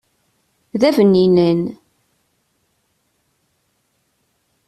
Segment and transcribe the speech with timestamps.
[0.79, 1.61] D abninan.